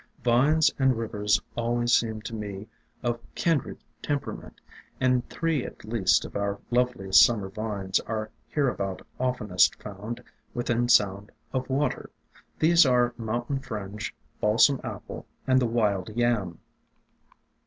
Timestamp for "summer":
7.23-7.49